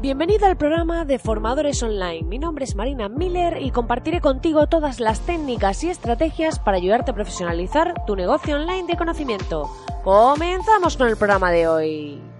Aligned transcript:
Bienvenido 0.00 0.46
al 0.46 0.56
programa 0.56 1.04
de 1.04 1.18
Formadores 1.18 1.82
Online. 1.82 2.22
Mi 2.22 2.38
nombre 2.38 2.64
es 2.64 2.74
Marina 2.74 3.10
Miller 3.10 3.58
y 3.60 3.70
compartiré 3.70 4.22
contigo 4.22 4.66
todas 4.66 4.98
las 4.98 5.20
técnicas 5.20 5.84
y 5.84 5.90
estrategias 5.90 6.58
para 6.58 6.78
ayudarte 6.78 7.10
a 7.10 7.14
profesionalizar 7.14 7.92
tu 8.06 8.16
negocio 8.16 8.56
online 8.56 8.86
de 8.86 8.96
conocimiento. 8.96 9.68
Comenzamos 10.02 10.96
con 10.96 11.08
el 11.08 11.18
programa 11.18 11.50
de 11.50 11.68
hoy. 11.68 12.30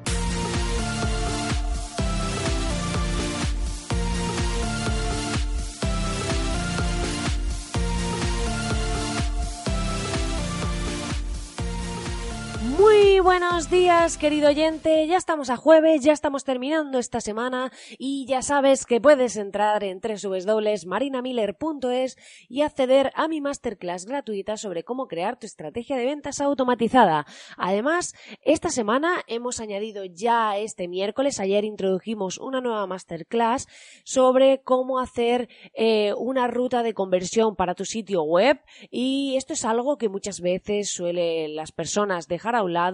Buenos 13.61 13.71
días, 13.71 14.19
querido 14.19 14.49
oyente. 14.49 15.07
Ya 15.07 15.17
estamos 15.17 15.51
a 15.51 15.57
jueves, 15.57 16.03
ya 16.03 16.13
estamos 16.13 16.45
terminando 16.45 16.99
esta 16.99 17.21
semana 17.21 17.71
y 17.99 18.27
ya 18.27 18.43
sabes 18.43 18.87
que 18.87 19.01
puedes 19.01 19.37
entrar 19.37 19.85
en 19.85 20.01
www.marinamiller.es 20.01 22.17
y 22.49 22.63
acceder 22.63 23.13
a 23.15 23.29
mi 23.29 23.41
masterclass 23.41 24.07
gratuita 24.07 24.57
sobre 24.57 24.83
cómo 24.83 25.07
crear 25.07 25.39
tu 25.39 25.47
estrategia 25.47 25.97
de 25.97 26.07
ventas 26.07 26.41
automatizada. 26.41 27.27
Además, 27.57 28.15
esta 28.43 28.71
semana 28.71 29.23
hemos 29.27 29.61
añadido 29.61 30.05
ya 30.05 30.57
este 30.57 30.89
miércoles, 30.89 31.39
ayer 31.39 31.65
introdujimos 31.65 32.39
una 32.39 32.61
nueva 32.61 32.87
masterclass 32.87 33.69
sobre 34.05 34.63
cómo 34.63 34.99
hacer 34.99 35.49
eh, 35.75 36.15
una 36.17 36.49
ruta 36.49 36.83
de 36.83 36.95
conversión 36.95 37.55
para 37.55 37.75
tu 37.75 37.85
sitio 37.85 38.23
web 38.23 38.61
y 38.91 39.37
esto 39.37 39.53
es 39.53 39.65
algo 39.65 39.99
que 39.99 40.09
muchas 40.09 40.41
veces 40.41 40.91
suelen 40.91 41.55
las 41.55 41.73
personas 41.73 42.27
dejar 42.27 42.57
a 42.57 42.63
un 42.63 42.73
lado, 42.73 42.90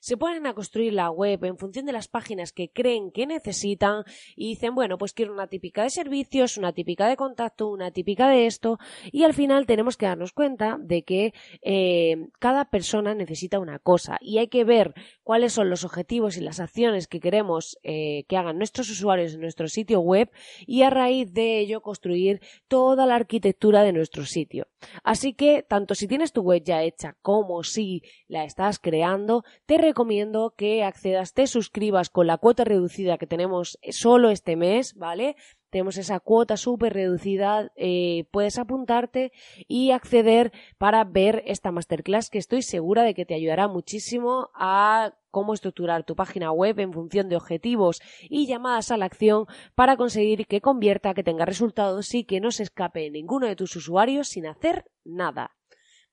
se 0.00 0.16
ponen 0.16 0.46
a 0.46 0.54
construir 0.54 0.92
la 0.92 1.10
web 1.10 1.44
en 1.44 1.58
función 1.58 1.86
de 1.86 1.92
las 1.92 2.08
páginas 2.08 2.52
que 2.52 2.70
creen 2.70 3.10
que 3.10 3.26
necesitan 3.26 4.04
y 4.36 4.48
dicen, 4.50 4.74
bueno, 4.74 4.98
pues 4.98 5.12
quiero 5.12 5.32
una 5.32 5.46
típica 5.46 5.82
de 5.82 5.90
servicios, 5.90 6.56
una 6.56 6.72
típica 6.72 7.08
de 7.08 7.16
contacto, 7.16 7.68
una 7.68 7.90
típica 7.90 8.28
de 8.28 8.46
esto 8.46 8.78
y 9.12 9.24
al 9.24 9.34
final 9.34 9.66
tenemos 9.66 9.96
que 9.96 10.06
darnos 10.06 10.32
cuenta 10.32 10.78
de 10.80 11.02
que 11.02 11.34
eh, 11.62 12.28
cada 12.38 12.70
persona 12.70 13.14
necesita 13.14 13.58
una 13.58 13.78
cosa 13.78 14.18
y 14.20 14.38
hay 14.38 14.48
que 14.48 14.64
ver 14.64 14.94
cuáles 15.22 15.52
son 15.52 15.70
los 15.70 15.84
objetivos 15.84 16.36
y 16.36 16.40
las 16.40 16.60
acciones 16.60 17.06
que 17.06 17.20
queremos 17.20 17.78
eh, 17.82 18.24
que 18.28 18.36
hagan 18.36 18.58
nuestros 18.58 18.90
usuarios 18.90 19.34
en 19.34 19.40
nuestro 19.40 19.68
sitio 19.68 20.00
web 20.00 20.30
y 20.66 20.82
a 20.82 20.90
raíz 20.90 21.32
de 21.32 21.58
ello 21.60 21.82
construir 21.82 22.40
toda 22.68 23.06
la 23.06 23.16
arquitectura 23.16 23.82
de 23.82 23.92
nuestro 23.92 24.24
sitio. 24.24 24.68
Así 25.04 25.34
que 25.34 25.62
tanto 25.62 25.94
si 25.94 26.06
tienes 26.06 26.32
tu 26.32 26.42
web 26.42 26.62
ya 26.64 26.82
hecha 26.82 27.16
como 27.22 27.62
si 27.62 28.02
la 28.28 28.44
estás 28.44 28.78
creando, 28.78 29.39
te 29.66 29.78
recomiendo 29.78 30.54
que 30.56 30.84
accedas, 30.84 31.34
te 31.34 31.46
suscribas 31.46 32.10
con 32.10 32.26
la 32.26 32.38
cuota 32.38 32.64
reducida 32.64 33.18
que 33.18 33.26
tenemos 33.26 33.78
solo 33.90 34.30
este 34.30 34.56
mes, 34.56 34.94
¿vale? 34.94 35.36
tenemos 35.70 35.96
esa 35.96 36.20
cuota 36.20 36.56
súper 36.56 36.92
reducida, 36.92 37.72
eh, 37.76 38.24
puedes 38.32 38.58
apuntarte 38.58 39.32
y 39.68 39.92
acceder 39.92 40.52
para 40.78 41.04
ver 41.04 41.42
esta 41.46 41.70
masterclass 41.70 42.28
que 42.28 42.38
estoy 42.38 42.62
segura 42.62 43.04
de 43.04 43.14
que 43.14 43.24
te 43.24 43.34
ayudará 43.34 43.68
muchísimo 43.68 44.50
a 44.54 45.14
cómo 45.30 45.54
estructurar 45.54 46.04
tu 46.04 46.16
página 46.16 46.50
web 46.50 46.80
en 46.80 46.92
función 46.92 47.28
de 47.28 47.36
objetivos 47.36 48.02
y 48.28 48.46
llamadas 48.46 48.90
a 48.90 48.96
la 48.96 49.04
acción 49.04 49.46
para 49.76 49.96
conseguir 49.96 50.46
que 50.46 50.60
convierta, 50.60 51.14
que 51.14 51.22
tenga 51.22 51.44
resultados 51.44 52.14
y 52.14 52.24
que 52.24 52.40
no 52.40 52.50
se 52.50 52.64
escape 52.64 53.10
ninguno 53.10 53.46
de 53.46 53.56
tus 53.56 53.76
usuarios 53.76 54.28
sin 54.28 54.46
hacer 54.46 54.90
nada. 55.04 55.59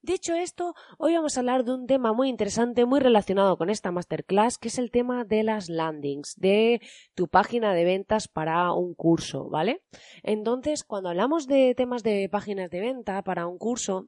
Dicho 0.07 0.33
esto, 0.35 0.73
hoy 0.97 1.15
vamos 1.15 1.35
a 1.35 1.41
hablar 1.41 1.65
de 1.65 1.73
un 1.73 1.85
tema 1.85 2.13
muy 2.13 2.29
interesante, 2.29 2.85
muy 2.85 3.01
relacionado 3.01 3.57
con 3.57 3.69
esta 3.69 3.91
masterclass, 3.91 4.57
que 4.57 4.69
es 4.69 4.77
el 4.77 4.89
tema 4.89 5.25
de 5.25 5.43
las 5.43 5.67
landings, 5.67 6.35
de 6.37 6.79
tu 7.13 7.27
página 7.27 7.73
de 7.73 7.83
ventas 7.83 8.29
para 8.29 8.71
un 8.71 8.93
curso, 8.93 9.49
¿vale? 9.49 9.81
Entonces, 10.23 10.85
cuando 10.85 11.09
hablamos 11.09 11.45
de 11.45 11.75
temas 11.75 12.03
de 12.03 12.29
páginas 12.31 12.69
de 12.69 12.79
venta 12.79 13.21
para 13.21 13.47
un 13.47 13.57
curso, 13.57 14.07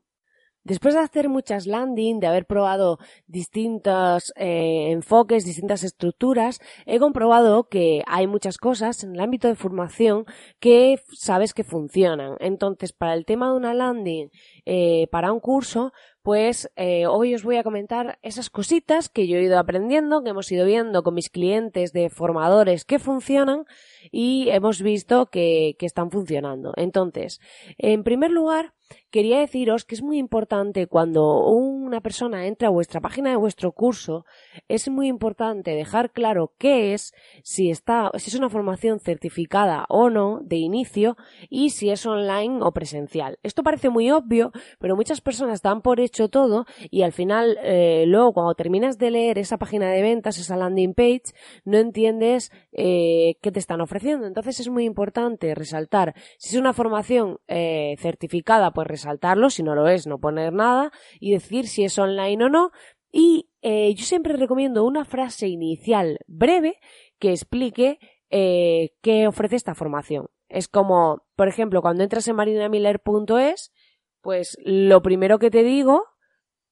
Después 0.69 0.93
de 0.93 0.99
hacer 0.99 1.29
muchas 1.29 1.65
landing, 1.65 2.19
de 2.19 2.27
haber 2.27 2.45
probado 2.45 2.99
distintos 3.25 4.31
eh, 4.35 4.91
enfoques, 4.91 5.43
distintas 5.43 5.83
estructuras, 5.83 6.59
he 6.85 6.99
comprobado 6.99 7.69
que 7.69 8.03
hay 8.05 8.27
muchas 8.27 8.59
cosas 8.59 9.03
en 9.03 9.15
el 9.15 9.19
ámbito 9.19 9.47
de 9.47 9.55
formación 9.55 10.25
que 10.59 11.01
sabes 11.11 11.55
que 11.55 11.63
funcionan. 11.63 12.35
Entonces, 12.39 12.93
para 12.93 13.15
el 13.15 13.25
tema 13.25 13.49
de 13.49 13.57
una 13.57 13.73
landing, 13.73 14.29
eh, 14.67 15.07
para 15.11 15.33
un 15.33 15.39
curso, 15.39 15.91
pues 16.21 16.69
eh, 16.75 17.07
hoy 17.07 17.35
os 17.35 17.43
voy 17.43 17.57
a 17.57 17.63
comentar 17.63 18.19
esas 18.21 18.49
cositas 18.49 19.09
que 19.09 19.27
yo 19.27 19.37
he 19.37 19.43
ido 19.43 19.57
aprendiendo, 19.57 20.23
que 20.23 20.31
hemos 20.31 20.51
ido 20.51 20.65
viendo 20.65 21.03
con 21.03 21.13
mis 21.13 21.29
clientes 21.29 21.93
de 21.93 22.09
formadores 22.09 22.85
que 22.85 22.99
funcionan 22.99 23.65
y 24.11 24.49
hemos 24.49 24.81
visto 24.81 25.27
que, 25.27 25.75
que 25.79 25.85
están 25.85 26.11
funcionando. 26.11 26.73
Entonces, 26.75 27.39
en 27.77 28.03
primer 28.03 28.31
lugar, 28.31 28.73
quería 29.11 29.39
deciros 29.39 29.85
que 29.85 29.95
es 29.95 30.01
muy 30.01 30.17
importante 30.17 30.87
cuando 30.87 31.45
una 31.47 32.01
persona 32.01 32.47
entra 32.47 32.67
a 32.67 32.71
vuestra 32.71 33.01
página 33.01 33.31
de 33.31 33.35
vuestro 33.35 33.71
curso, 33.71 34.25
es 34.67 34.89
muy 34.89 35.07
importante 35.07 35.71
dejar 35.71 36.11
claro 36.11 36.53
qué 36.57 36.93
es, 36.93 37.13
si 37.43 37.69
está, 37.69 38.11
si 38.17 38.29
es 38.29 38.35
una 38.35 38.49
formación 38.49 38.99
certificada 38.99 39.85
o 39.89 40.09
no 40.09 40.39
de 40.43 40.57
inicio 40.57 41.17
y 41.49 41.71
si 41.71 41.89
es 41.89 42.05
online 42.05 42.59
o 42.61 42.71
presencial. 42.71 43.39
Esto 43.43 43.63
parece 43.63 43.89
muy 43.89 44.11
obvio, 44.11 44.51
pero 44.79 44.95
muchas 44.95 45.21
personas 45.21 45.61
dan 45.61 45.81
por 45.81 45.99
hecho 46.09 46.27
todo 46.29 46.65
y 46.91 47.03
al 47.03 47.13
final, 47.13 47.57
eh, 47.63 48.03
luego 48.07 48.33
cuando 48.33 48.53
terminas 48.53 48.97
de 48.97 49.11
leer 49.11 49.37
esa 49.37 49.57
página 49.57 49.89
de 49.89 50.01
ventas, 50.01 50.37
esa 50.37 50.57
landing 50.57 50.93
page, 50.93 51.23
no 51.65 51.77
entiendes 51.77 52.51
eh, 52.71 53.35
qué 53.41 53.51
te 53.51 53.59
están 53.59 53.81
ofreciendo. 53.81 54.27
Entonces 54.27 54.59
es 54.59 54.69
muy 54.69 54.85
importante 54.85 55.55
resaltar 55.55 56.13
si 56.37 56.55
es 56.55 56.59
una 56.59 56.73
formación 56.73 57.37
eh, 57.47 57.95
certificada 57.99 58.71
pues 58.71 58.87
resaltarlo, 58.87 59.49
si 59.49 59.63
no 59.63 59.75
lo 59.75 59.87
es, 59.87 60.07
no 60.07 60.19
poner 60.19 60.53
nada 60.53 60.91
y 61.19 61.31
decir 61.31 61.67
si 61.67 61.83
es 61.83 61.97
online 61.97 62.45
o 62.45 62.49
no. 62.49 62.71
Y 63.11 63.47
yo 63.63 64.05
siempre 64.05 64.35
recomiendo 64.37 64.85
una 64.85 65.03
frase 65.03 65.47
inicial 65.47 66.19
breve 66.27 66.77
que 67.17 67.31
explique 67.31 67.97
qué 68.29 69.25
ofrece 69.27 69.55
esta 69.55 69.73
formación. 69.73 70.27
Es 70.49 70.67
como, 70.67 71.23
por 71.35 71.47
ejemplo, 71.47 71.81
cuando 71.81 72.03
entras 72.03 72.27
en 72.27 72.35
marinamiller.es, 72.35 73.71
pues 74.21 74.57
lo 74.63 75.01
primero 75.01 75.39
que 75.39 75.51
te 75.51 75.63
digo 75.63 76.05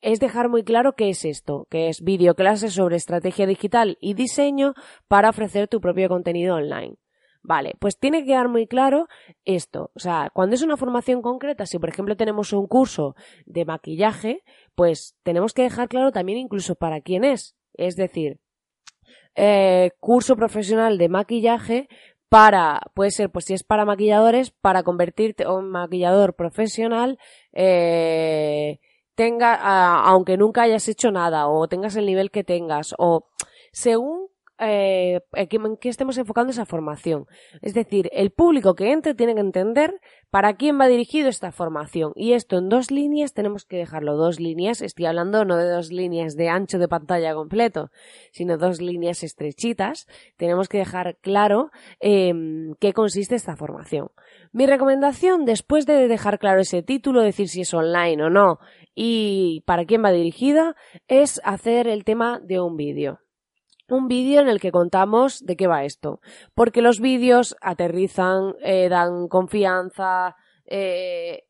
es 0.01 0.19
dejar 0.19 0.49
muy 0.49 0.63
claro 0.63 0.93
qué 0.93 1.09
es 1.09 1.25
esto, 1.25 1.67
que 1.69 1.89
es 1.89 2.01
videoclases 2.01 2.73
sobre 2.73 2.95
estrategia 2.95 3.47
digital 3.47 3.97
y 3.99 4.13
diseño 4.13 4.73
para 5.07 5.29
ofrecer 5.29 5.67
tu 5.67 5.81
propio 5.81 6.07
contenido 6.09 6.55
online. 6.55 6.97
Vale, 7.41 7.75
pues 7.79 7.97
tiene 7.97 8.21
que 8.21 8.27
quedar 8.27 8.49
muy 8.49 8.67
claro 8.67 9.07
esto. 9.45 9.91
O 9.95 9.99
sea, 9.99 10.29
cuando 10.33 10.55
es 10.55 10.61
una 10.61 10.75
formación 10.75 11.21
concreta, 11.21 11.65
si 11.65 11.79
por 11.79 11.89
ejemplo 11.89 12.17
tenemos 12.17 12.51
un 12.51 12.67
curso 12.67 13.15
de 13.45 13.63
maquillaje, 13.63 14.43
pues 14.75 15.15
tenemos 15.23 15.53
que 15.53 15.61
dejar 15.61 15.87
claro 15.87 16.11
también 16.11 16.39
incluso 16.39 16.75
para 16.75 16.99
quién 16.99 17.23
es. 17.23 17.55
Es 17.73 17.95
decir, 17.95 18.39
eh, 19.35 19.91
curso 19.99 20.35
profesional 20.35 20.97
de 20.97 21.09
maquillaje 21.09 21.87
para, 22.29 22.81
puede 22.93 23.11
ser, 23.11 23.29
pues 23.29 23.45
si 23.45 23.53
es 23.53 23.63
para 23.63 23.85
maquilladores, 23.85 24.51
para 24.51 24.83
convertirte 24.83 25.43
en 25.43 25.49
un 25.49 25.69
maquillador 25.69 26.35
profesional, 26.35 27.17
eh, 27.53 28.79
tenga, 29.15 29.55
aunque 30.01 30.37
nunca 30.37 30.63
hayas 30.63 30.87
hecho 30.87 31.11
nada, 31.11 31.47
o 31.47 31.67
tengas 31.67 31.95
el 31.95 32.05
nivel 32.05 32.31
que 32.31 32.43
tengas, 32.43 32.93
o 32.97 33.29
según 33.71 34.27
eh, 34.59 35.19
que, 35.49 35.59
que, 35.79 35.89
estemos 35.89 36.17
enfocando 36.17 36.51
esa 36.51 36.65
formación. 36.65 37.25
Es 37.61 37.73
decir, 37.73 38.09
el 38.13 38.31
público 38.31 38.75
que 38.75 38.91
entre 38.91 39.13
tiene 39.13 39.35
que 39.35 39.41
entender 39.41 39.99
para 40.29 40.55
quién 40.55 40.79
va 40.79 40.87
dirigido 40.87 41.29
esta 41.29 41.51
formación. 41.51 42.11
Y 42.15 42.33
esto 42.33 42.57
en 42.57 42.69
dos 42.69 42.91
líneas 42.91 43.33
tenemos 43.33 43.65
que 43.65 43.77
dejarlo. 43.77 44.15
Dos 44.15 44.39
líneas, 44.39 44.81
estoy 44.81 45.05
hablando 45.05 45.45
no 45.45 45.57
de 45.57 45.69
dos 45.69 45.91
líneas 45.91 46.35
de 46.35 46.49
ancho 46.49 46.79
de 46.79 46.87
pantalla 46.87 47.33
completo, 47.33 47.91
sino 48.31 48.57
dos 48.57 48.81
líneas 48.81 49.23
estrechitas. 49.23 50.07
Tenemos 50.37 50.69
que 50.69 50.79
dejar 50.79 51.17
claro 51.21 51.71
eh, 51.99 52.33
qué 52.79 52.93
consiste 52.93 53.35
esta 53.35 53.55
formación. 53.55 54.09
Mi 54.51 54.65
recomendación, 54.65 55.45
después 55.45 55.85
de 55.85 56.07
dejar 56.07 56.39
claro 56.39 56.61
ese 56.61 56.83
título, 56.83 57.21
decir 57.21 57.47
si 57.47 57.61
es 57.61 57.73
online 57.73 58.23
o 58.23 58.29
no 58.29 58.59
y 58.95 59.61
para 59.67 59.85
quién 59.85 60.03
va 60.03 60.11
dirigida, 60.11 60.75
es 61.07 61.39
hacer 61.43 61.87
el 61.87 62.03
tema 62.03 62.39
de 62.39 62.59
un 62.59 62.77
vídeo. 62.77 63.19
Un 63.89 64.07
vídeo 64.07 64.41
en 64.41 64.49
el 64.49 64.59
que 64.59 64.71
contamos 64.71 65.45
de 65.45 65.55
qué 65.55 65.67
va 65.67 65.85
esto. 65.85 66.19
Porque 66.53 66.81
los 66.81 66.99
vídeos 66.99 67.55
aterrizan, 67.61 68.55
eh, 68.61 68.89
dan 68.89 69.27
confianza, 69.27 70.35
eh, 70.65 71.47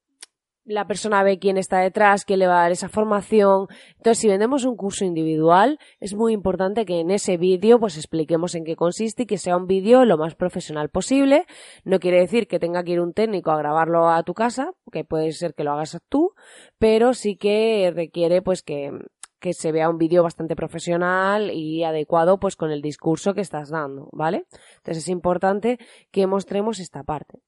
la 0.68 0.86
persona 0.86 1.24
ve 1.24 1.40
quién 1.40 1.58
está 1.58 1.80
detrás, 1.80 2.26
quién 2.26 2.40
le 2.40 2.48
va 2.48 2.60
a 2.60 2.62
dar 2.64 2.72
esa 2.72 2.90
formación. 2.90 3.68
Entonces, 3.96 4.20
si 4.20 4.28
vendemos 4.28 4.66
un 4.66 4.76
curso 4.76 5.06
individual, 5.06 5.80
es 6.00 6.14
muy 6.14 6.34
importante 6.34 6.86
que 6.86 7.00
en 7.00 7.10
ese 7.10 7.38
vídeo 7.38 7.80
pues 7.80 7.96
expliquemos 7.96 8.54
en 8.54 8.66
qué 8.66 8.76
consiste 8.76 9.24
y 9.24 9.26
que 9.26 9.38
sea 9.38 9.56
un 9.56 9.66
vídeo 9.66 10.04
lo 10.04 10.18
más 10.18 10.36
profesional 10.36 10.90
posible. 10.90 11.46
No 11.86 12.00
quiere 12.00 12.20
decir 12.20 12.48
que 12.48 12.60
tenga 12.60 12.84
que 12.84 12.92
ir 12.92 13.00
un 13.00 13.14
técnico 13.14 13.52
a 13.52 13.58
grabarlo 13.58 14.10
a 14.10 14.22
tu 14.24 14.34
casa, 14.34 14.72
que 14.92 15.06
puede 15.06 15.32
ser 15.32 15.54
que 15.54 15.64
lo 15.64 15.72
hagas 15.72 15.98
tú, 16.10 16.34
pero 16.78 17.14
sí 17.14 17.38
que 17.38 17.92
requiere 17.96 18.42
pues 18.42 18.62
que 18.62 18.92
que 19.40 19.54
se 19.54 19.72
vea 19.72 19.90
un 19.90 19.98
vídeo 19.98 20.24
bastante 20.24 20.56
profesional 20.56 21.52
y 21.52 21.84
adecuado 21.84 22.40
pues 22.40 22.56
con 22.56 22.72
el 22.72 22.82
discurso 22.82 23.34
que 23.34 23.42
estás 23.42 23.70
dando, 23.70 24.10
¿vale? 24.12 24.48
Entonces 24.78 25.04
es 25.04 25.10
importante 25.10 25.78
que 26.12 26.28
mostremos 26.28 26.80
esta 26.80 27.04
parte. 27.04 27.40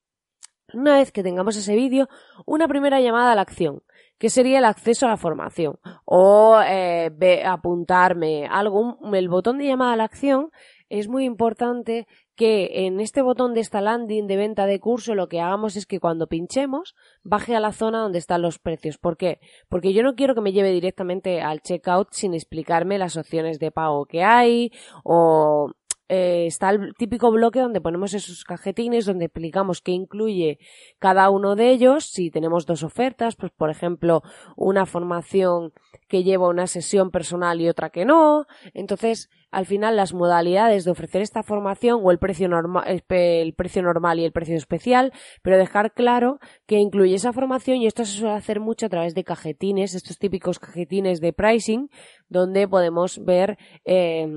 Una 0.73 0.95
vez 0.95 1.11
que 1.11 1.23
tengamos 1.23 1.55
ese 1.55 1.75
vídeo, 1.75 2.07
una 2.45 2.67
primera 2.67 3.01
llamada 3.01 3.31
a 3.31 3.35
la 3.35 3.41
acción, 3.41 3.81
que 4.19 4.29
sería 4.29 4.59
el 4.59 4.65
acceso 4.65 5.05
a 5.05 5.09
la 5.09 5.17
formación 5.17 5.79
o 6.05 6.59
eh, 6.63 7.09
apuntarme 7.45 8.45
algo. 8.45 8.99
El 9.13 9.29
botón 9.29 9.57
de 9.57 9.65
llamada 9.65 9.93
a 9.93 9.95
la 9.95 10.03
acción 10.03 10.51
es 10.89 11.07
muy 11.07 11.23
importante 11.25 12.07
que 12.39 12.85
en 12.85 13.01
este 13.01 13.21
botón 13.21 13.53
de 13.53 13.59
esta 13.59 13.81
landing 13.81 14.25
de 14.25 14.37
venta 14.37 14.65
de 14.65 14.79
curso 14.79 15.13
lo 15.13 15.27
que 15.27 15.41
hagamos 15.41 15.75
es 15.75 15.85
que 15.85 15.99
cuando 15.99 16.27
pinchemos 16.27 16.95
baje 17.21 17.53
a 17.53 17.59
la 17.59 17.73
zona 17.73 17.99
donde 17.99 18.17
están 18.17 18.41
los 18.41 18.59
precios. 18.59 18.97
¿Por 18.97 19.17
qué? 19.17 19.41
Porque 19.67 19.91
yo 19.91 20.03
no 20.03 20.15
quiero 20.15 20.35
que 20.35 20.39
me 20.39 20.53
lleve 20.53 20.71
directamente 20.71 21.41
al 21.41 21.59
checkout 21.59 22.13
sin 22.13 22.33
explicarme 22.33 22.97
las 22.97 23.17
opciones 23.17 23.59
de 23.59 23.71
pago 23.71 24.05
que 24.05 24.23
hay 24.23 24.71
o 25.03 25.73
eh, 26.07 26.45
está 26.47 26.69
el 26.69 26.93
típico 26.95 27.29
bloque 27.29 27.59
donde 27.59 27.81
ponemos 27.81 28.13
esos 28.13 28.45
cajetines, 28.45 29.05
donde 29.05 29.25
explicamos 29.25 29.81
qué 29.81 29.91
incluye 29.91 30.59
cada 30.97 31.29
uno 31.29 31.57
de 31.57 31.71
ellos. 31.71 32.05
Si 32.05 32.31
tenemos 32.31 32.65
dos 32.65 32.83
ofertas, 32.83 33.35
pues 33.35 33.51
por 33.51 33.69
ejemplo, 33.69 34.23
una 34.55 34.85
formación 34.85 35.73
que 36.09 36.23
lleva 36.23 36.49
una 36.49 36.67
sesión 36.67 37.11
personal 37.11 37.61
y 37.61 37.69
otra 37.69 37.91
que 37.91 38.03
no. 38.03 38.45
Entonces, 38.73 39.29
al 39.51 39.65
final, 39.65 39.95
las 39.95 40.13
modalidades 40.13 40.83
de 40.83 40.91
ofrecer 40.91 41.21
esta 41.21 41.43
formación 41.43 42.01
o 42.03 42.11
el 42.11 42.19
precio, 42.19 42.49
normal 42.49 42.83
el 42.87 43.53
precio 43.53 43.81
normal 43.81 44.19
y 44.19 44.25
el 44.25 44.31
precio 44.31 44.57
especial, 44.57 45.13
pero 45.41 45.57
dejar 45.57 45.93
claro 45.93 46.39
que 46.65 46.79
incluye 46.79 47.15
esa 47.15 47.31
formación 47.31 47.77
y 47.77 47.87
esto 47.87 48.03
se 48.03 48.17
suele 48.17 48.35
hacer 48.35 48.59
mucho 48.59 48.87
a 48.87 48.89
través 48.89 49.15
de 49.15 49.23
cajetines, 49.23 49.93
estos 49.93 50.17
típicos 50.17 50.59
cajetines 50.59 51.21
de 51.21 51.31
pricing, 51.31 51.89
donde 52.27 52.67
podemos 52.67 53.23
ver 53.23 53.57
eh, 53.85 54.27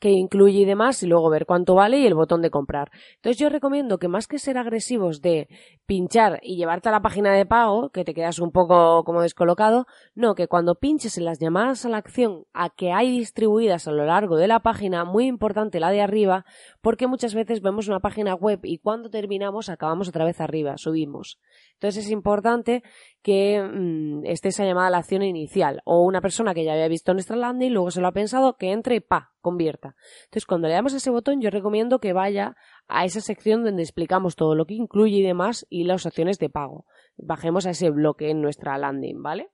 que 0.00 0.10
incluye 0.10 0.60
y 0.60 0.64
demás 0.64 1.02
y 1.02 1.06
luego 1.06 1.30
ver 1.30 1.46
cuánto 1.46 1.74
vale 1.74 1.98
y 1.98 2.06
el 2.06 2.14
botón 2.14 2.42
de 2.42 2.50
comprar. 2.50 2.90
Entonces 3.16 3.38
yo 3.38 3.48
recomiendo 3.48 3.98
que 3.98 4.08
más 4.08 4.26
que 4.26 4.38
ser 4.38 4.58
agresivos 4.58 5.20
de 5.20 5.48
pinchar 5.86 6.40
y 6.42 6.56
llevarte 6.56 6.88
a 6.88 6.92
la 6.92 7.02
página 7.02 7.32
de 7.32 7.46
pago, 7.46 7.90
que 7.90 8.04
te 8.04 8.14
quedas 8.14 8.38
un 8.38 8.50
poco 8.50 9.04
como 9.04 9.22
descolocado, 9.22 9.86
no, 10.14 10.34
que 10.34 10.48
cuando 10.48 10.74
pinches 10.74 11.16
en 11.18 11.24
las 11.24 11.38
llamadas 11.38 11.84
a 11.84 11.88
la 11.88 11.98
acción 11.98 12.44
a 12.52 12.70
que 12.70 12.92
hay 12.92 13.18
distribuidas 13.18 13.86
a 13.86 13.92
lo 13.92 14.04
largo 14.04 14.36
de 14.36 14.48
la 14.48 14.60
página, 14.60 15.04
muy 15.04 15.26
importante 15.26 15.80
la 15.80 15.90
de 15.90 16.00
arriba, 16.00 16.44
porque 16.80 17.06
muchas 17.06 17.34
veces 17.34 17.62
vemos 17.62 17.88
una 17.88 18.00
página 18.00 18.34
web 18.34 18.60
y 18.64 18.78
cuando 18.78 19.10
terminamos 19.10 19.68
acabamos 19.68 20.08
otra 20.08 20.24
vez 20.24 20.40
arriba, 20.40 20.76
subimos. 20.76 21.38
Entonces 21.74 22.06
es 22.06 22.10
importante 22.10 22.82
que 23.22 23.62
mm, 23.62 24.24
esté 24.26 24.48
esa 24.48 24.64
llamada 24.64 24.88
a 24.88 24.90
la 24.90 24.98
acción 24.98 25.22
inicial 25.22 25.82
o 25.84 26.02
una 26.02 26.20
persona 26.20 26.54
que 26.54 26.64
ya 26.64 26.72
había 26.72 26.88
visto 26.88 27.12
nuestra 27.12 27.36
landing, 27.36 27.72
luego 27.72 27.90
se 27.90 28.00
lo 28.00 28.08
ha 28.08 28.12
pensado, 28.12 28.56
que 28.56 28.72
entre 28.72 28.96
y 28.96 29.00
pa, 29.00 29.32
convierta. 29.40 29.85
Entonces 30.24 30.46
cuando 30.46 30.68
le 30.68 30.74
damos 30.74 30.92
ese 30.94 31.10
botón 31.10 31.40
yo 31.40 31.50
recomiendo 31.50 31.98
que 32.00 32.12
vaya 32.12 32.56
a 32.88 33.04
esa 33.04 33.20
sección 33.20 33.64
donde 33.64 33.82
explicamos 33.82 34.36
todo 34.36 34.54
lo 34.54 34.66
que 34.66 34.74
incluye 34.74 35.16
y 35.16 35.22
demás 35.22 35.66
y 35.70 35.84
las 35.84 36.06
opciones 36.06 36.38
de 36.38 36.50
pago. 36.50 36.86
Bajemos 37.18 37.66
a 37.66 37.70
ese 37.70 37.90
bloque 37.90 38.30
en 38.30 38.42
nuestra 38.42 38.76
landing, 38.76 39.22
¿vale? 39.22 39.48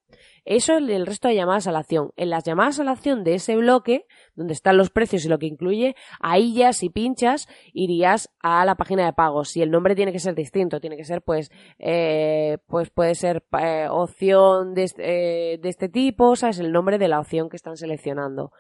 Eso 0.45 0.77
es 0.77 0.89
el 0.89 1.07
resto 1.07 1.29
de 1.29 1.37
llamadas 1.37 1.69
a 1.69 1.73
la 1.73 1.79
acción. 1.79 2.11
En 2.17 2.31
las 2.31 2.43
llamadas 2.43 2.81
a 2.81 2.85
la 2.85 2.91
acción 2.91 3.23
de 3.23 3.35
ese 3.35 3.57
bloque, 3.57 4.07
donde 4.35 4.53
están 4.53 4.77
los 4.77 4.91
precios 4.91 5.25
y 5.25 5.29
lo 5.29 5.39
que 5.39 5.47
incluye, 5.47 5.95
ahí 6.19 6.55
ya 6.55 6.73
si 6.73 6.91
pinchas 6.91 7.49
irías 7.73 8.31
a 8.41 8.65
la 8.65 8.75
página 8.75 9.05
de 9.05 9.13
pagos. 9.13 9.57
Y 9.57 9.63
el 9.63 9.71
nombre 9.71 9.95
tiene 9.95 10.13
que 10.13 10.19
ser 10.19 10.35
distinto, 10.35 10.81
tiene 10.81 10.97
que 10.97 11.05
ser 11.05 11.23
pues, 11.23 11.53
eh, 11.79 12.59
pues 12.67 12.91
puede 12.91 13.15
ser 13.15 13.45
eh, 13.61 13.87
opción 13.89 14.75
de, 14.75 14.91
eh, 14.99 15.59
de 15.63 15.69
este 15.69 15.89
tipo, 15.89 16.35
¿sabes? 16.35 16.59
El 16.59 16.73
nombre 16.73 16.99
de 16.99 17.09
la 17.09 17.21
opción 17.21 17.49
que 17.49 17.57
están 17.57 17.77
seleccionando. 17.77 18.53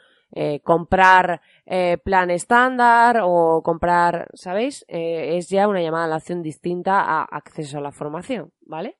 Comprar 0.63 1.43
plan 2.05 2.31
estándar 2.31 3.21
o 3.23 3.61
comprar, 3.63 4.29
¿sabéis? 4.33 4.62
Eh, 4.67 5.37
es 5.37 5.49
ya 5.49 5.69
una 5.69 5.82
llamada 5.82 6.05
a 6.05 6.09
la 6.09 6.17
acción 6.17 6.43
distinta 6.43 7.00
a 7.00 7.25
acceso 7.25 7.79
a 7.79 7.81
la 7.81 7.93
formación, 7.93 8.53
¿vale? 8.61 8.99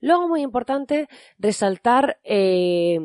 Luego, 0.00 0.28
muy 0.28 0.42
importante, 0.42 1.08
resaltar 1.38 2.18
qué 2.22 2.98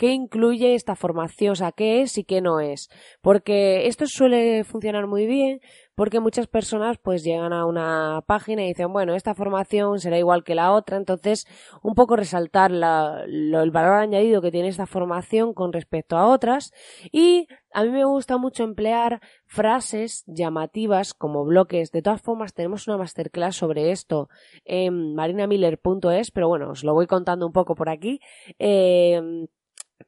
incluye 0.00 0.74
esta 0.74 0.94
formación, 0.94 1.52
o 1.52 1.56
sea, 1.56 1.72
qué 1.72 2.02
es 2.02 2.18
y 2.18 2.24
qué 2.24 2.40
no 2.40 2.60
es. 2.60 2.88
Porque 3.22 3.86
esto 3.86 4.06
suele 4.06 4.62
funcionar 4.64 5.06
muy 5.06 5.26
bien 5.26 5.60
porque 5.94 6.20
muchas 6.20 6.46
personas 6.46 6.98
pues 6.98 7.22
llegan 7.24 7.52
a 7.52 7.66
una 7.66 8.22
página 8.26 8.64
y 8.64 8.68
dicen, 8.68 8.92
bueno, 8.92 9.14
esta 9.14 9.34
formación 9.34 10.00
será 10.00 10.18
igual 10.18 10.44
que 10.44 10.54
la 10.54 10.72
otra, 10.72 10.96
entonces 10.96 11.46
un 11.82 11.94
poco 11.94 12.16
resaltar 12.16 12.72
el 12.72 13.70
valor 13.70 13.94
añadido 13.94 14.42
que 14.42 14.50
tiene 14.50 14.68
esta 14.68 14.86
formación 14.86 15.54
con 15.54 15.72
respecto 15.72 16.16
a 16.16 16.26
otras 16.26 16.72
y 17.12 17.46
a 17.72 17.82
mí 17.82 17.90
me 17.90 18.04
gusta 18.04 18.38
mucho 18.38 18.62
emplear 18.62 19.20
frases 19.46 20.22
llamativas 20.26 21.12
como 21.12 21.44
bloques. 21.44 21.90
De 21.90 22.02
todas 22.02 22.22
formas, 22.22 22.54
tenemos 22.54 22.86
una 22.86 22.98
masterclass 22.98 23.56
sobre 23.56 23.90
esto 23.90 24.28
en 24.64 25.14
marinamiller.es, 25.14 26.30
pero 26.30 26.48
bueno, 26.48 26.70
os 26.70 26.84
lo 26.84 26.94
voy 26.94 27.06
contando 27.06 27.46
un 27.46 27.52
poco 27.52 27.74
por 27.74 27.88
aquí. 27.88 28.20
Eh, 28.58 29.20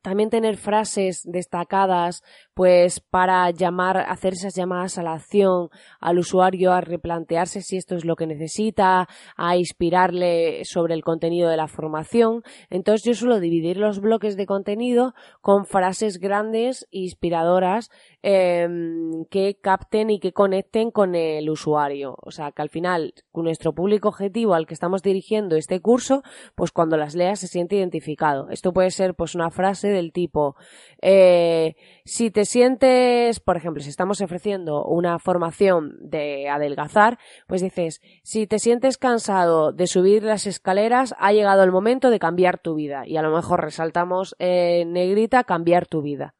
también 0.02 0.30
tener 0.30 0.56
frases 0.56 1.22
destacadas, 1.24 2.22
pues 2.54 3.00
para 3.00 3.50
llamar, 3.50 3.98
hacer 3.98 4.34
esas 4.34 4.54
llamadas 4.54 4.98
a 4.98 5.02
la 5.02 5.14
acción 5.14 5.68
al 6.00 6.18
usuario 6.18 6.72
a 6.72 6.80
replantearse 6.80 7.60
si 7.60 7.76
esto 7.76 7.94
es 7.94 8.04
lo 8.04 8.16
que 8.16 8.26
necesita, 8.26 9.08
a 9.36 9.56
inspirarle 9.56 10.64
sobre 10.64 10.94
el 10.94 11.02
contenido 11.02 11.48
de 11.48 11.56
la 11.56 11.68
formación. 11.68 12.42
Entonces 12.70 13.04
yo 13.04 13.14
suelo 13.14 13.40
dividir 13.40 13.76
los 13.76 14.00
bloques 14.00 14.36
de 14.36 14.46
contenido 14.46 15.14
con 15.40 15.66
frases 15.66 16.18
grandes 16.18 16.86
e 16.90 17.00
inspiradoras 17.00 17.90
em, 18.22 19.24
que 19.30 19.58
capten 19.60 20.10
y 20.10 20.18
que 20.18 20.32
conecten 20.32 20.90
con 20.90 21.14
el 21.14 21.49
usuario. 21.49 22.16
O 22.22 22.30
sea, 22.30 22.52
que 22.52 22.62
al 22.62 22.70
final, 22.70 23.14
nuestro 23.34 23.72
público 23.72 24.08
objetivo 24.08 24.54
al 24.54 24.66
que 24.66 24.75
estamos 24.75 25.02
dirigiendo 25.02 25.56
este 25.56 25.80
curso, 25.80 26.22
pues 26.54 26.72
cuando 26.72 26.96
las 26.96 27.14
leas 27.14 27.40
se 27.40 27.49
siente 27.49 27.76
identificado. 27.76 28.49
Esto 28.50 28.72
puede 28.72 28.90
ser 28.90 29.14
pues 29.14 29.34
una 29.34 29.50
frase 29.50 29.75
del 29.83 30.12
tipo, 30.12 30.56
eh, 31.00 31.76
si 32.04 32.30
te 32.30 32.45
sientes, 32.45 33.40
por 33.40 33.56
ejemplo, 33.56 33.83
si 33.83 33.90
estamos 33.90 34.21
ofreciendo 34.21 34.85
una 34.85 35.18
formación 35.18 35.97
de 36.00 36.49
adelgazar, 36.49 37.18
pues 37.47 37.62
dices, 37.62 38.00
si 38.23 38.47
te 38.47 38.59
sientes 38.59 38.99
cansado 38.99 39.73
de 39.73 39.87
subir 39.87 40.23
las 40.23 40.47
escaleras, 40.47 41.14
ha 41.18 41.33
llegado 41.33 41.62
el 41.62 41.73
momento 41.73 42.11
de 42.11 42.18
cambiar 42.18 42.59
tu 42.59 42.75
vida. 42.75 43.06
Y 43.06 43.16
a 43.16 43.23
lo 43.23 43.35
mejor 43.35 43.62
resaltamos 43.62 44.35
en 44.38 44.92
negrita 44.92 45.45
cambiar 45.45 45.87
tu 45.87 46.02
vida. 46.02 46.35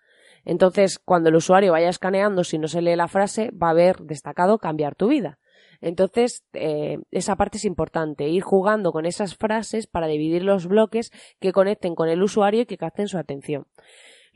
Entonces, 0.45 1.00
cuando 1.00 1.28
el 1.28 1.37
usuario 1.37 1.73
vaya 1.73 1.88
escaneando, 1.88 2.45
si 2.45 2.59
no 2.59 2.69
se 2.69 2.81
lee 2.81 2.95
la 2.95 3.09
frase, 3.09 3.50
va 3.50 3.69
a 3.69 3.71
haber 3.71 3.99
destacado 3.99 4.59
cambiar 4.59 4.95
tu 4.95 5.09
vida. 5.09 5.38
Entonces, 5.80 6.45
eh, 6.52 6.99
esa 7.11 7.37
parte 7.37 7.59
es 7.59 7.64
importante, 7.64 8.28
ir 8.28 8.42
jugando 8.42 8.92
con 8.92 9.06
esas 9.06 9.37
frases 9.37 9.87
para 9.87 10.06
dividir 10.06 10.42
los 10.45 10.66
bloques 10.66 11.12
que 11.40 11.52
conecten 11.52 11.95
con 11.95 12.09
el 12.09 12.23
usuario 12.23 12.62
y 12.62 12.66
que 12.66 12.78
capten 12.78 13.09
su 13.09 13.18
atención. 13.18 13.66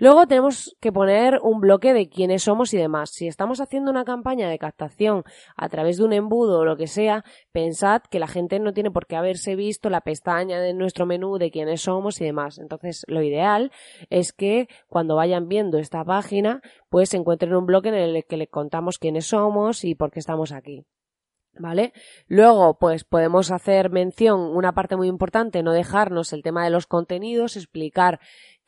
Luego 0.00 0.26
tenemos 0.26 0.74
que 0.80 0.92
poner 0.92 1.40
un 1.42 1.60
bloque 1.60 1.92
de 1.92 2.08
quiénes 2.08 2.44
somos 2.44 2.72
y 2.72 2.78
demás. 2.78 3.10
Si 3.10 3.26
estamos 3.26 3.60
haciendo 3.60 3.90
una 3.90 4.06
campaña 4.06 4.48
de 4.48 4.58
captación 4.58 5.24
a 5.56 5.68
través 5.68 5.98
de 5.98 6.04
un 6.04 6.14
embudo 6.14 6.60
o 6.60 6.64
lo 6.64 6.78
que 6.78 6.86
sea, 6.86 7.22
pensad 7.52 8.00
que 8.10 8.18
la 8.18 8.26
gente 8.26 8.58
no 8.60 8.72
tiene 8.72 8.90
por 8.90 9.06
qué 9.06 9.16
haberse 9.16 9.56
visto 9.56 9.90
la 9.90 10.00
pestaña 10.00 10.58
de 10.58 10.72
nuestro 10.72 11.04
menú 11.04 11.36
de 11.36 11.50
quiénes 11.50 11.82
somos 11.82 12.18
y 12.22 12.24
demás. 12.24 12.56
Entonces, 12.56 13.04
lo 13.08 13.22
ideal 13.22 13.72
es 14.08 14.32
que 14.32 14.68
cuando 14.88 15.16
vayan 15.16 15.48
viendo 15.48 15.76
esta 15.76 16.02
página, 16.02 16.62
pues 16.88 17.12
encuentren 17.12 17.54
un 17.54 17.66
bloque 17.66 17.90
en 17.90 17.96
el 17.96 18.24
que 18.24 18.38
le 18.38 18.46
contamos 18.46 18.96
quiénes 18.96 19.26
somos 19.26 19.84
y 19.84 19.94
por 19.94 20.10
qué 20.10 20.20
estamos 20.20 20.52
aquí. 20.52 20.86
¿Vale? 21.58 21.92
Luego, 22.26 22.78
pues 22.78 23.04
podemos 23.04 23.50
hacer 23.50 23.90
mención, 23.90 24.40
una 24.40 24.72
parte 24.72 24.96
muy 24.96 25.08
importante, 25.08 25.62
no 25.62 25.72
dejarnos 25.72 26.32
el 26.32 26.42
tema 26.42 26.64
de 26.64 26.70
los 26.70 26.86
contenidos, 26.86 27.56
explicar 27.56 28.20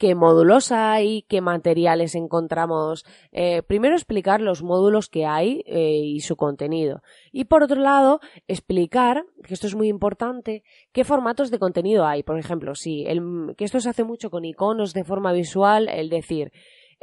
qué 0.03 0.17
módulos 0.17 0.73
hay, 0.73 1.23
qué 1.29 1.41
materiales 1.41 2.17
encontramos. 2.17 3.05
Eh, 3.31 3.63
primero 3.63 3.95
explicar 3.95 4.41
los 4.41 4.65
módulos 4.65 5.09
que 5.09 5.27
hay 5.27 5.63
eh, 5.65 6.01
y 6.03 6.21
su 6.23 6.35
contenido. 6.35 7.03
Y 7.31 7.45
por 7.45 7.63
otro 7.63 7.81
lado, 7.81 8.19
explicar, 8.49 9.25
que 9.47 9.55
esto 9.55 9.69
es 9.69 9.77
muy 9.77 9.87
importante, 9.87 10.65
qué 10.91 11.05
formatos 11.05 11.53
de 11.53 11.61
contenido 11.61 12.05
hay. 12.05 12.25
Por 12.25 12.37
ejemplo, 12.37 12.75
si 12.75 13.05
el, 13.07 13.55
que 13.57 13.65
esto 13.65 13.79
se 13.79 13.91
hace 13.91 14.03
mucho 14.03 14.29
con 14.29 14.45
iconos 14.45 14.93
de 14.93 15.05
forma 15.05 15.33
visual, 15.33 15.89
el 15.89 16.11
decir, 16.11 16.51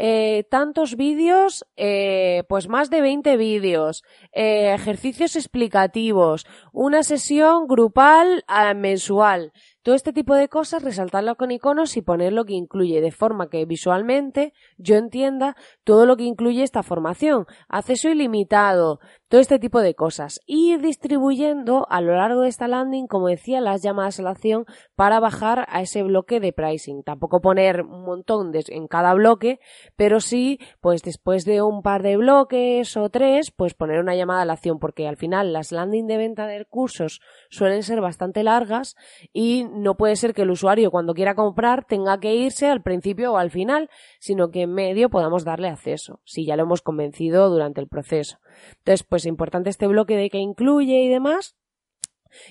eh, 0.01 0.45
tantos 0.49 0.95
vídeos, 0.95 1.65
eh, 1.75 2.43
pues 2.47 2.69
más 2.69 2.89
de 2.89 3.01
20 3.01 3.35
vídeos, 3.35 4.05
eh, 4.31 4.73
ejercicios 4.73 5.35
explicativos, 5.35 6.45
una 6.71 7.03
sesión 7.03 7.67
grupal 7.67 8.45
ah, 8.47 8.73
mensual. 8.73 9.51
Todo 9.81 9.95
este 9.95 10.12
tipo 10.13 10.36
de 10.36 10.50
cosas, 10.50 10.83
resaltarlo 10.83 11.36
con 11.36 11.51
iconos 11.51 11.95
y 11.95 12.01
poner 12.01 12.33
lo 12.33 12.45
que 12.45 12.53
incluye, 12.53 13.01
de 13.01 13.12
forma 13.12 13.50
que 13.50 13.65
visualmente 13.65 14.53
yo 14.77 14.95
entienda 14.95 15.55
todo 15.83 16.05
lo 16.05 16.17
que 16.17 16.24
incluye 16.24 16.63
esta 16.63 16.83
formación. 16.83 17.45
Acceso 17.67 18.09
ilimitado, 18.09 19.00
todo 19.29 19.39
este 19.39 19.59
tipo 19.59 19.79
de 19.79 19.95
cosas. 19.95 20.41
Y 20.45 20.74
ir 20.74 20.81
distribuyendo 20.81 21.88
a 21.89 22.01
lo 22.01 22.15
largo 22.15 22.41
de 22.41 22.50
esta 22.50 22.67
landing, 22.67 23.07
como 23.07 23.27
decía, 23.27 23.62
las 23.62 23.81
llamadas 23.81 24.19
a 24.19 24.24
la 24.24 24.31
acción 24.31 24.65
para 24.95 25.19
bajar 25.19 25.65
a 25.69 25.81
ese 25.81 26.03
bloque 26.03 26.39
de 26.39 26.51
pricing. 26.51 27.03
Tampoco 27.03 27.39
poner 27.39 27.81
un 27.81 28.03
montón 28.03 28.51
en 28.53 28.88
cada 28.88 29.13
bloque, 29.13 29.59
pero 29.95 30.19
sí, 30.19 30.59
pues 30.81 31.01
después 31.03 31.45
de 31.45 31.62
un 31.62 31.81
par 31.81 32.03
de 32.03 32.17
bloques 32.17 32.98
o 32.98 33.09
tres, 33.09 33.51
pues 33.51 33.74
poner 33.74 34.00
una 34.00 34.15
llamada 34.15 34.41
a 34.41 34.45
la 34.45 34.53
acción, 34.53 34.79
porque 34.79 35.07
al 35.07 35.17
final 35.17 35.53
las 35.53 35.71
landing 35.71 36.07
de 36.07 36.17
venta 36.17 36.48
de 36.48 36.65
cursos 36.65 37.21
suelen 37.50 37.83
ser 37.83 38.01
bastante 38.01 38.43
largas 38.43 38.95
y 39.33 39.65
no 39.71 39.95
puede 39.95 40.15
ser 40.15 40.33
que 40.33 40.43
el 40.43 40.51
usuario 40.51 40.91
cuando 40.91 41.13
quiera 41.13 41.35
comprar 41.35 41.85
tenga 41.85 42.19
que 42.19 42.35
irse 42.35 42.67
al 42.67 42.81
principio 42.81 43.33
o 43.33 43.38
al 43.38 43.51
final, 43.51 43.89
sino 44.19 44.51
que 44.51 44.63
en 44.63 44.73
medio 44.73 45.09
podamos 45.09 45.43
darle 45.43 45.69
acceso, 45.69 46.19
si 46.25 46.45
ya 46.45 46.55
lo 46.55 46.63
hemos 46.63 46.81
convencido 46.81 47.49
durante 47.49 47.81
el 47.81 47.88
proceso. 47.88 48.39
Entonces, 48.79 49.03
pues 49.03 49.25
importante 49.25 49.69
este 49.69 49.88
bloque 49.88 50.15
de 50.15 50.29
que 50.29 50.39
incluye 50.39 51.01
y 51.01 51.09
demás. 51.09 51.55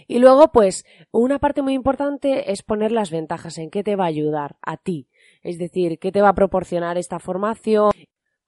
Y 0.06 0.18
luego, 0.18 0.48
pues, 0.52 0.84
una 1.12 1.38
parte 1.38 1.62
muy 1.62 1.74
importante 1.74 2.50
es 2.50 2.62
poner 2.62 2.92
las 2.92 3.10
ventajas, 3.10 3.58
en 3.58 3.70
qué 3.70 3.84
te 3.84 3.96
va 3.96 4.04
a 4.04 4.08
ayudar 4.08 4.56
a 4.62 4.76
ti. 4.76 5.08
Es 5.42 5.58
decir, 5.58 5.98
qué 5.98 6.10
te 6.10 6.20
va 6.20 6.30
a 6.30 6.34
proporcionar 6.34 6.98
esta 6.98 7.18
formación, 7.20 7.92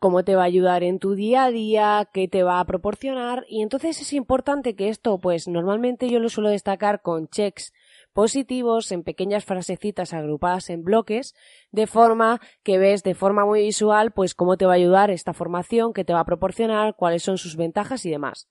cómo 0.01 0.25
te 0.25 0.35
va 0.35 0.43
a 0.43 0.47
ayudar 0.47 0.83
en 0.83 0.99
tu 0.99 1.15
día 1.15 1.45
a 1.45 1.51
día, 1.51 2.09
qué 2.13 2.27
te 2.27 2.43
va 2.43 2.59
a 2.59 2.65
proporcionar. 2.65 3.45
Y 3.49 3.63
entonces 3.63 4.01
es 4.01 4.13
importante 4.13 4.75
que 4.75 4.89
esto, 4.89 5.19
pues, 5.19 5.47
normalmente 5.47 6.09
yo 6.09 6.19
lo 6.19 6.29
suelo 6.29 6.51
destacar 6.51 7.03
con 7.03 7.29
checks 7.29 7.73
positivos 8.13 8.93
en 8.93 9.03
pequeñas 9.03 9.45
frasecitas 9.45 10.13
agrupadas 10.13 10.71
en 10.71 10.83
bloques, 10.85 11.35
de 11.71 11.87
forma 11.87 12.41
que 12.63 12.79
ves 12.79 13.03
de 13.03 13.15
forma 13.15 13.45
muy 13.45 13.63
visual 13.63 14.13
pues 14.13 14.35
cómo 14.35 14.57
te 14.57 14.67
va 14.67 14.73
a 14.73 14.77
ayudar 14.77 15.11
esta 15.11 15.33
formación, 15.33 15.93
qué 15.93 16.05
te 16.05 16.13
va 16.13 16.21
a 16.21 16.25
proporcionar, 16.25 16.95
cuáles 16.97 17.23
son 17.23 17.39
sus 17.39 17.57
ventajas 17.57 18.05
y 18.05 18.11
demás. 18.11 18.49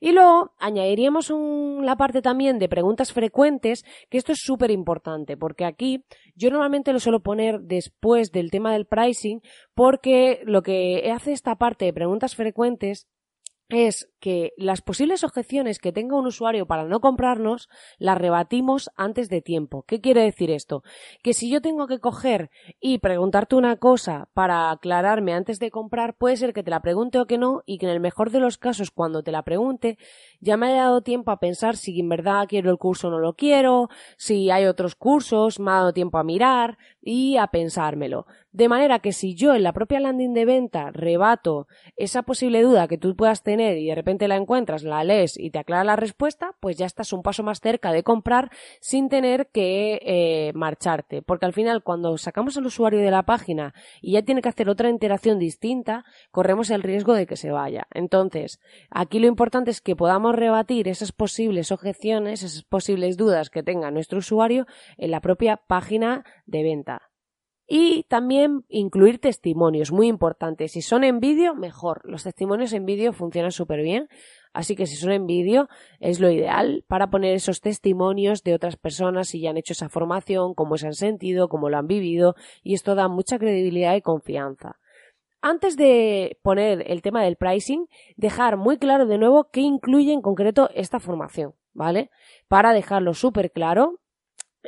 Y 0.00 0.12
luego 0.12 0.54
añadiríamos 0.58 1.32
la 1.82 1.96
parte 1.96 2.22
también 2.22 2.58
de 2.58 2.68
preguntas 2.68 3.12
frecuentes, 3.12 3.84
que 4.08 4.18
esto 4.18 4.32
es 4.32 4.40
súper 4.40 4.70
importante, 4.70 5.36
porque 5.36 5.64
aquí 5.64 6.04
yo 6.34 6.50
normalmente 6.50 6.92
lo 6.92 7.00
suelo 7.00 7.20
poner 7.20 7.60
después 7.60 8.32
del 8.32 8.50
tema 8.50 8.72
del 8.72 8.86
pricing, 8.86 9.42
porque 9.74 10.40
lo 10.44 10.62
que 10.62 11.10
hace 11.14 11.32
esta 11.32 11.56
parte 11.56 11.84
de 11.84 11.92
preguntas 11.92 12.34
frecuentes 12.34 13.06
es 13.72 14.10
que 14.20 14.52
las 14.56 14.82
posibles 14.82 15.24
objeciones 15.24 15.78
que 15.78 15.92
tenga 15.92 16.16
un 16.16 16.26
usuario 16.26 16.66
para 16.66 16.84
no 16.84 17.00
comprarnos 17.00 17.68
las 17.98 18.18
rebatimos 18.18 18.90
antes 18.96 19.28
de 19.28 19.42
tiempo. 19.42 19.82
¿Qué 19.82 20.00
quiere 20.00 20.22
decir 20.22 20.50
esto? 20.50 20.84
Que 21.22 21.34
si 21.34 21.50
yo 21.50 21.60
tengo 21.60 21.88
que 21.88 21.98
coger 21.98 22.50
y 22.80 22.98
preguntarte 22.98 23.56
una 23.56 23.76
cosa 23.76 24.28
para 24.34 24.70
aclararme 24.70 25.32
antes 25.32 25.58
de 25.58 25.70
comprar, 25.70 26.16
puede 26.16 26.36
ser 26.36 26.52
que 26.52 26.62
te 26.62 26.70
la 26.70 26.82
pregunte 26.82 27.18
o 27.18 27.26
que 27.26 27.38
no 27.38 27.62
y 27.66 27.78
que 27.78 27.86
en 27.86 27.92
el 27.92 28.00
mejor 28.00 28.30
de 28.30 28.40
los 28.40 28.58
casos 28.58 28.90
cuando 28.90 29.22
te 29.22 29.32
la 29.32 29.42
pregunte 29.42 29.98
ya 30.40 30.56
me 30.56 30.66
haya 30.66 30.82
dado 30.82 31.02
tiempo 31.02 31.30
a 31.30 31.40
pensar 31.40 31.76
si 31.76 31.98
en 31.98 32.08
verdad 32.08 32.46
quiero 32.48 32.70
el 32.70 32.78
curso 32.78 33.08
o 33.08 33.10
no 33.10 33.18
lo 33.18 33.34
quiero, 33.34 33.88
si 34.16 34.50
hay 34.50 34.66
otros 34.66 34.94
cursos, 34.94 35.58
me 35.58 35.70
ha 35.70 35.74
dado 35.74 35.92
tiempo 35.92 36.18
a 36.18 36.24
mirar 36.24 36.78
y 37.00 37.36
a 37.38 37.48
pensármelo. 37.48 38.26
De 38.52 38.68
manera 38.68 38.98
que 38.98 39.12
si 39.12 39.34
yo 39.34 39.54
en 39.54 39.62
la 39.62 39.72
propia 39.72 39.98
landing 39.98 40.34
de 40.34 40.44
venta 40.44 40.90
rebato 40.92 41.66
esa 41.96 42.22
posible 42.22 42.62
duda 42.62 42.86
que 42.86 42.98
tú 42.98 43.16
puedas 43.16 43.42
tener 43.42 43.61
y 43.78 43.86
de 43.86 43.94
repente 43.94 44.28
la 44.28 44.36
encuentras, 44.36 44.82
la 44.82 45.04
lees 45.04 45.38
y 45.38 45.50
te 45.50 45.58
aclara 45.58 45.84
la 45.84 45.96
respuesta, 45.96 46.54
pues 46.60 46.76
ya 46.76 46.86
estás 46.86 47.12
un 47.12 47.22
paso 47.22 47.42
más 47.42 47.60
cerca 47.60 47.92
de 47.92 48.02
comprar 48.02 48.50
sin 48.80 49.08
tener 49.08 49.48
que 49.48 50.00
eh, 50.02 50.52
marcharte. 50.54 51.22
Porque 51.22 51.46
al 51.46 51.52
final 51.52 51.82
cuando 51.82 52.16
sacamos 52.18 52.56
al 52.56 52.66
usuario 52.66 53.00
de 53.00 53.10
la 53.10 53.22
página 53.22 53.74
y 54.00 54.12
ya 54.12 54.22
tiene 54.22 54.42
que 54.42 54.48
hacer 54.48 54.68
otra 54.68 54.88
interacción 54.88 55.38
distinta, 55.38 56.04
corremos 56.30 56.70
el 56.70 56.82
riesgo 56.82 57.14
de 57.14 57.26
que 57.26 57.36
se 57.36 57.50
vaya. 57.50 57.86
Entonces, 57.92 58.60
aquí 58.90 59.18
lo 59.18 59.26
importante 59.26 59.70
es 59.70 59.80
que 59.80 59.96
podamos 59.96 60.34
rebatir 60.34 60.88
esas 60.88 61.12
posibles 61.12 61.72
objeciones, 61.72 62.42
esas 62.42 62.64
posibles 62.64 63.16
dudas 63.16 63.50
que 63.50 63.62
tenga 63.62 63.90
nuestro 63.90 64.18
usuario 64.18 64.66
en 64.96 65.10
la 65.10 65.20
propia 65.20 65.56
página 65.56 66.24
de 66.46 66.62
venta. 66.62 67.11
Y 67.74 68.02
también 68.02 68.66
incluir 68.68 69.18
testimonios, 69.18 69.92
muy 69.92 70.06
importantes. 70.06 70.72
Si 70.72 70.82
son 70.82 71.04
en 71.04 71.20
vídeo, 71.20 71.54
mejor. 71.54 72.02
Los 72.04 72.24
testimonios 72.24 72.74
en 72.74 72.84
vídeo 72.84 73.14
funcionan 73.14 73.50
súper 73.50 73.80
bien. 73.80 74.10
Así 74.52 74.76
que 74.76 74.84
si 74.84 74.94
son 74.94 75.10
en 75.10 75.24
vídeo, 75.24 75.70
es 75.98 76.20
lo 76.20 76.30
ideal 76.30 76.84
para 76.86 77.08
poner 77.08 77.34
esos 77.34 77.62
testimonios 77.62 78.42
de 78.42 78.52
otras 78.52 78.76
personas 78.76 79.28
si 79.28 79.40
ya 79.40 79.48
han 79.48 79.56
hecho 79.56 79.72
esa 79.72 79.88
formación, 79.88 80.52
cómo 80.52 80.76
se 80.76 80.88
han 80.88 80.92
sentido, 80.92 81.48
cómo 81.48 81.70
lo 81.70 81.78
han 81.78 81.86
vivido. 81.86 82.34
Y 82.62 82.74
esto 82.74 82.94
da 82.94 83.08
mucha 83.08 83.38
credibilidad 83.38 83.96
y 83.96 84.02
confianza. 84.02 84.78
Antes 85.40 85.78
de 85.78 86.38
poner 86.42 86.84
el 86.90 87.00
tema 87.00 87.24
del 87.24 87.36
pricing, 87.36 87.86
dejar 88.16 88.58
muy 88.58 88.76
claro 88.76 89.06
de 89.06 89.16
nuevo 89.16 89.48
qué 89.50 89.62
incluye 89.62 90.12
en 90.12 90.20
concreto 90.20 90.68
esta 90.74 91.00
formación, 91.00 91.54
¿vale? 91.72 92.10
Para 92.48 92.74
dejarlo 92.74 93.14
súper 93.14 93.50
claro 93.50 94.02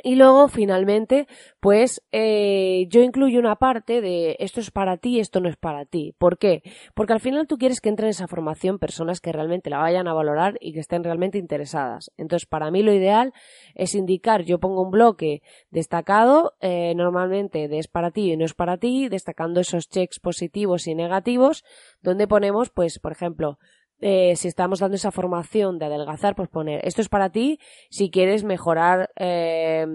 y 0.03 0.15
luego, 0.15 0.47
finalmente, 0.47 1.27
pues 1.59 2.03
eh, 2.11 2.87
yo 2.89 3.01
incluyo 3.01 3.39
una 3.39 3.55
parte 3.55 4.01
de 4.01 4.35
esto 4.39 4.59
es 4.59 4.71
para 4.71 4.97
ti, 4.97 5.19
esto 5.19 5.39
no 5.39 5.49
es 5.49 5.55
para 5.55 5.85
ti. 5.85 6.13
¿Por 6.17 6.37
qué? 6.37 6.63
Porque 6.93 7.13
al 7.13 7.19
final 7.19 7.47
tú 7.47 7.57
quieres 7.57 7.79
que 7.79 7.89
entren 7.89 8.07
en 8.07 8.11
esa 8.11 8.27
formación 8.27 8.77
personas 8.77 9.21
que 9.21 9.31
realmente 9.31 9.69
la 9.69 9.77
vayan 9.77 10.07
a 10.07 10.13
valorar 10.13 10.57
y 10.59 10.73
que 10.73 10.79
estén 10.79 11.03
realmente 11.03 11.37
interesadas. 11.37 12.11
Entonces, 12.17 12.45
para 12.45 12.71
mí 12.71 12.83
lo 12.83 12.93
ideal 12.93 13.33
es 13.73 13.95
indicar, 13.95 14.43
yo 14.43 14.59
pongo 14.59 14.81
un 14.81 14.91
bloque 14.91 15.41
destacado, 15.69 16.55
eh, 16.59 16.93
normalmente 16.95 17.67
de 17.67 17.79
es 17.79 17.87
para 17.87 18.11
ti 18.11 18.31
y 18.31 18.37
no 18.37 18.45
es 18.45 18.53
para 18.53 18.77
ti, 18.77 19.09
destacando 19.09 19.59
esos 19.59 19.89
checks 19.89 20.19
positivos 20.19 20.87
y 20.87 20.95
negativos, 20.95 21.63
donde 22.01 22.27
ponemos, 22.27 22.69
pues, 22.69 22.99
por 22.99 23.11
ejemplo, 23.11 23.59
eh, 24.01 24.35
si 24.35 24.47
estamos 24.47 24.79
dando 24.79 24.95
esa 24.95 25.11
formación 25.11 25.79
de 25.79 25.85
adelgazar, 25.85 26.35
pues 26.35 26.49
poner, 26.49 26.85
esto 26.85 27.01
es 27.01 27.09
para 27.09 27.29
ti 27.29 27.59
si 27.89 28.09
quieres 28.09 28.43
mejorar 28.43 29.09
eh, 29.15 29.85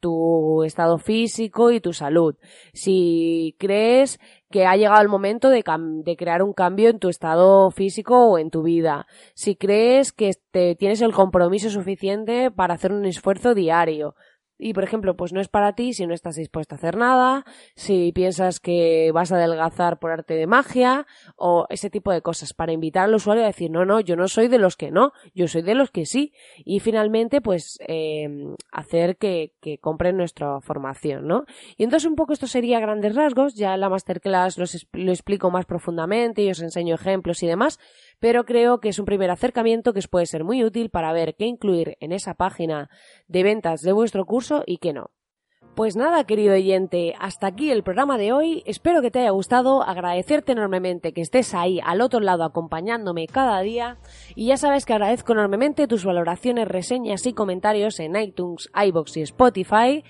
tu, 0.00 0.62
estado 0.64 0.98
físico 0.98 1.70
y 1.70 1.80
tu 1.80 1.92
salud. 1.92 2.36
Si 2.72 3.56
crees 3.58 4.18
que 4.50 4.66
ha 4.66 4.76
llegado 4.76 5.00
el 5.00 5.08
momento 5.08 5.48
de, 5.48 5.64
de, 6.04 6.16
crear 6.16 6.42
un 6.42 6.52
cambio 6.52 6.90
en 6.90 6.98
tu 6.98 7.08
estado 7.08 7.70
físico 7.70 8.26
o 8.26 8.38
en 8.38 8.50
tu 8.50 8.62
vida. 8.62 9.06
Si 9.34 9.56
crees 9.56 10.12
que 10.12 10.32
te, 10.50 10.74
tienes 10.74 11.00
el 11.00 11.12
compromiso 11.12 11.70
suficiente 11.70 12.50
para 12.50 12.74
hacer 12.74 12.92
un 12.92 13.04
esfuerzo 13.06 13.54
diario. 13.54 14.14
Y, 14.58 14.72
por 14.72 14.84
ejemplo, 14.84 15.16
pues 15.16 15.32
no 15.32 15.40
es 15.40 15.48
para 15.48 15.74
ti 15.74 15.92
si 15.92 16.06
no 16.06 16.14
estás 16.14 16.36
dispuesto 16.36 16.74
a 16.74 16.78
hacer 16.78 16.96
nada, 16.96 17.44
si 17.74 18.12
piensas 18.12 18.60
que 18.60 19.10
vas 19.12 19.32
a 19.32 19.36
adelgazar 19.36 19.98
por 19.98 20.12
arte 20.12 20.34
de 20.34 20.46
magia 20.46 21.06
o 21.36 21.66
ese 21.70 21.90
tipo 21.90 22.12
de 22.12 22.22
cosas 22.22 22.54
para 22.54 22.72
invitar 22.72 23.04
al 23.04 23.14
usuario 23.14 23.42
a 23.42 23.46
decir, 23.46 23.70
no, 23.70 23.84
no, 23.84 24.00
yo 24.00 24.16
no 24.16 24.28
soy 24.28 24.48
de 24.48 24.58
los 24.58 24.76
que 24.76 24.90
no, 24.90 25.12
yo 25.34 25.48
soy 25.48 25.62
de 25.62 25.74
los 25.74 25.90
que 25.90 26.06
sí. 26.06 26.32
Y 26.64 26.80
finalmente, 26.80 27.40
pues 27.40 27.78
eh, 27.86 28.28
hacer 28.70 29.16
que, 29.16 29.54
que 29.60 29.78
compren 29.78 30.16
nuestra 30.16 30.60
formación, 30.60 31.26
¿no? 31.26 31.44
Y 31.76 31.84
entonces 31.84 32.08
un 32.08 32.16
poco 32.16 32.32
esto 32.32 32.46
sería 32.46 32.80
grandes 32.80 33.14
rasgos, 33.14 33.54
ya 33.54 33.74
en 33.74 33.80
la 33.80 33.88
masterclass 33.88 34.58
lo 34.92 35.12
explico 35.12 35.50
más 35.50 35.66
profundamente 35.66 36.42
y 36.42 36.50
os 36.50 36.60
enseño 36.60 36.94
ejemplos 36.94 37.42
y 37.42 37.46
demás, 37.46 37.78
pero 38.24 38.46
creo 38.46 38.80
que 38.80 38.88
es 38.88 38.98
un 38.98 39.04
primer 39.04 39.30
acercamiento 39.30 39.92
que 39.92 39.98
os 39.98 40.08
puede 40.08 40.24
ser 40.24 40.44
muy 40.44 40.64
útil 40.64 40.88
para 40.88 41.12
ver 41.12 41.34
qué 41.34 41.44
incluir 41.44 41.98
en 42.00 42.10
esa 42.10 42.32
página 42.32 42.88
de 43.28 43.42
ventas 43.42 43.82
de 43.82 43.92
vuestro 43.92 44.24
curso 44.24 44.62
y 44.66 44.78
qué 44.78 44.94
no. 44.94 45.10
Pues 45.74 45.94
nada, 45.94 46.24
querido 46.24 46.54
oyente, 46.54 47.14
hasta 47.18 47.48
aquí 47.48 47.70
el 47.70 47.82
programa 47.82 48.16
de 48.16 48.32
hoy. 48.32 48.62
Espero 48.64 49.02
que 49.02 49.10
te 49.10 49.18
haya 49.18 49.30
gustado, 49.30 49.82
agradecerte 49.82 50.52
enormemente 50.52 51.12
que 51.12 51.20
estés 51.20 51.52
ahí 51.52 51.80
al 51.84 52.00
otro 52.00 52.20
lado 52.20 52.44
acompañándome 52.44 53.26
cada 53.26 53.60
día 53.60 53.98
y 54.34 54.46
ya 54.46 54.56
sabes 54.56 54.86
que 54.86 54.94
agradezco 54.94 55.32
enormemente 55.32 55.86
tus 55.86 56.06
valoraciones, 56.06 56.66
reseñas 56.66 57.26
y 57.26 57.34
comentarios 57.34 58.00
en 58.00 58.16
iTunes, 58.16 58.70
iBox 58.74 59.18
y 59.18 59.20
Spotify 59.20 60.02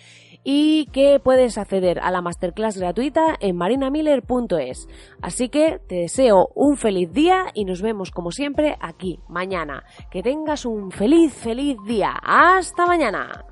y 0.45 0.87
que 0.93 1.19
puedes 1.19 1.59
acceder 1.59 1.99
a 2.01 2.11
la 2.11 2.21
masterclass 2.21 2.77
gratuita 2.77 3.35
en 3.41 3.57
marinamiller.es. 3.57 4.89
Así 5.23 5.49
que 5.49 5.81
te 5.89 5.97
deseo 5.97 6.51
un 6.55 6.77
feliz 6.77 7.13
día 7.13 7.47
y 7.55 7.65
nos 7.65 7.83
vemos 7.83 8.11
como 8.11 8.31
siempre 8.31 8.77
aquí 8.81 9.19
mañana. 9.29 9.83
Que 10.11 10.23
tengas 10.23 10.67
un 10.67 10.93
feliz, 10.93 11.33
feliz 11.33 11.77
día. 11.87 12.13
Hasta 12.23 12.87
mañana. 12.87 13.45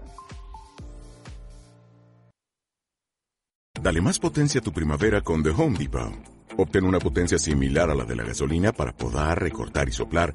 Dale 3.81 4.01
más 4.01 4.21
potencia 4.21 4.61
a 4.61 4.63
tu 4.63 4.73
primavera 4.73 5.23
con 5.23 5.43
The 5.43 5.51
Home 5.51 5.77
Depot. 5.77 6.13
Obtén 6.57 6.85
una 6.85 6.99
potencia 6.99 7.39
similar 7.39 7.91
a 7.91 7.95
la 7.95 8.05
de 8.05 8.15
la 8.15 8.23
gasolina 8.23 8.73
para 8.73 8.93
poder 8.93 9.39
recortar 9.39 9.89
y 9.89 9.93
soplar 9.93 10.35